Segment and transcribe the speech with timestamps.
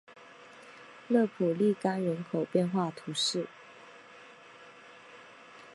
[1.09, 3.47] 勒普利冈人口变化图示